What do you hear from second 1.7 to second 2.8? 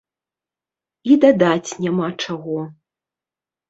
няма чаго!